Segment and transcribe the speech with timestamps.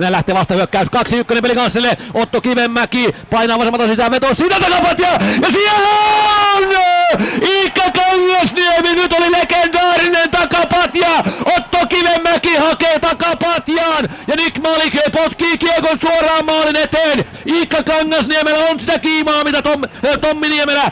[0.00, 0.88] Näin lähtee hyökkäys.
[1.38, 1.96] 2-1 pelikanssille.
[2.14, 4.34] Otto Kivenmäki painaa vasemmalta sisään veto.
[4.34, 5.12] Siitä takapatia.
[5.42, 5.88] Ja siellä
[6.54, 6.64] on!
[7.48, 8.94] Iikka Kangasniemi.
[8.94, 11.10] Nyt oli legendaarinen takapatja.
[11.56, 14.08] Otto Kivenmäki hakee takapatjaan.
[14.26, 17.24] Ja Nick Malik potkii kiekon suoraan maalin eteen.
[17.46, 19.82] Iikka Kangasniemellä on sitä kiimaa, mitä Tom,
[20.20, 20.90] Tommi Niemelä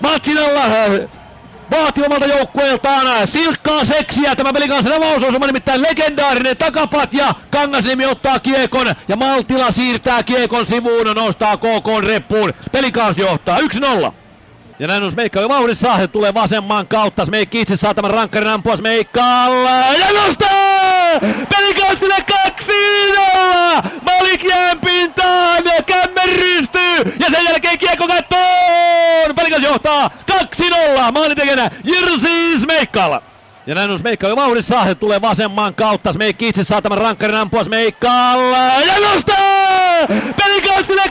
[0.00, 0.62] matsin alla
[1.70, 4.36] vaativammalta joukkueeltaan silkkaa seksiä.
[4.36, 7.34] Tämä pelikansana lausuusuma nimittäin legendaarinen takapatja.
[7.50, 12.52] Kangasniemi ottaa kiekon ja Maltila siirtää kiekon sivuun nostaa KK reppuun.
[12.72, 14.12] Pelikans johtaa 1-0.
[14.78, 18.48] Ja näin on Smeikka jo vauhdissa, se tulee vasemman kautta, Smeikki itse saa tämän rankkarin
[18.48, 21.20] ampua Smeikkalla ja nostaa!
[21.56, 22.14] Pelikansille
[23.82, 23.88] 2-0!
[24.02, 29.34] Malik jään pintaan, kämmen rystyy ja sen jälkeen kiekko kattoon!
[29.36, 30.10] Pelikas johtaa
[31.08, 33.22] 2-0, maalitekijänä Jirsi Smeikkalla.
[33.66, 37.36] Ja näin on Smeikka jo vauhdissa, se tulee vasemman kautta, Smeikki itse saa tämän rankkarin
[37.36, 40.06] ampua Smeikkalla ja nostaa!
[40.36, 41.02] Pelikansille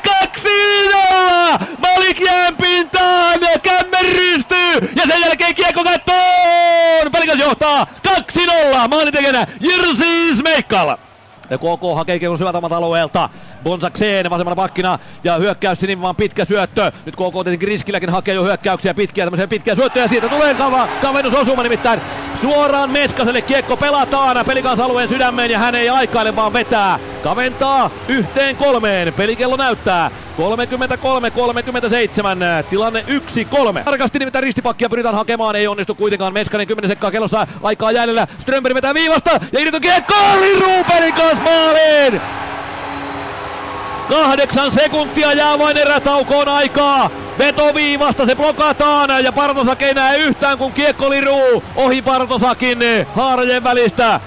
[1.58, 1.64] 2-0!
[1.78, 7.12] Malik jään pintaan, kämmen rystyy ja sen jälkeen kiekko kattoon!
[7.12, 10.98] Pelikas johtaa 2-0, maalitekijänä Jirsi Smeikkalla.
[11.50, 13.30] Ja KK hakee kiekon syvältä alueelta.
[13.64, 16.92] Bonsakseen vasemmalla pakkina ja hyökkäys sinne vaan pitkä syöttö.
[17.06, 20.08] Nyt KK tietenkin riskilläkin hakee jo hyökkäyksiä pitkiä, tämmöisiä pitkiä syöttöjä.
[20.08, 22.02] Siitä tulee kava, kavennusosuma nimittäin
[22.42, 27.00] suoraan Meskaselle kiekko pelataan pelikansalueen sydämeen ja hän ei aikaile vaan vetää.
[27.24, 29.14] Kaventaa yhteen kolmeen.
[29.14, 30.42] Pelikello näyttää 33-37,
[32.70, 33.06] tilanne
[33.80, 33.84] 1-3.
[33.84, 36.34] Tarkasti nimittäin ristipakkia pyritään hakemaan, ei onnistu kuitenkaan.
[36.34, 38.28] Meskanen 10 sekkaa kellossa, aikaa jäljellä.
[38.40, 42.22] Strömberg vetää viivasta ja irto kiekko, Liru Pelikas maaliin!
[44.10, 47.10] Kahdeksan sekuntia jää vain erätaukoon aikaa.
[47.40, 52.80] Vetoviivasta se blokataan ja Partosak ei näe yhtään kun kiekko liruu ohi Partosakin
[53.16, 54.20] haarojen välistä.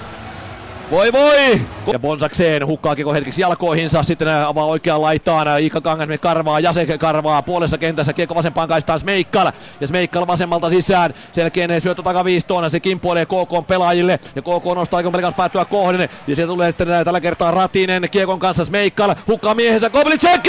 [0.91, 1.61] Voi voi!
[1.91, 7.41] Ja Bonsakseen hukkaa kiekko hetkeksi jalkoihinsa, sitten avaa oikeaan laitaan, Iikka Kangasme karvaa, Jase karvaa.
[7.41, 13.25] Puolessa kentässä, kiekko vasempaan kaistaan Smeikkal, ja Smeikkal vasemmalta sisään, selkeän syöttö takaviistoon, se kimpoilee
[13.25, 17.51] KK pelaajille, ja KK nostaa Aikon pelikas päättyä kohden, ja sieltä tulee sitten tällä kertaa
[17.51, 20.47] Ratinen kiekon kanssa Smeikkal, hukkaa miehensä, Koblicek!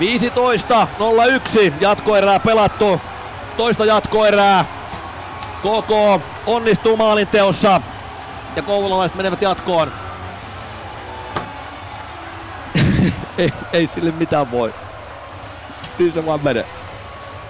[0.00, 0.88] Viisitoista
[1.26, 3.00] 01 jatkoerää pelattu.
[3.56, 4.64] Toista jatkoerää.
[5.58, 7.80] KK onnistuu maalinteossa.
[8.56, 9.92] Ja kouvolalaiset menevät jatkoon.
[13.38, 14.74] ei, ei sille mitään voi.
[15.98, 16.79] Niin se vaan menee.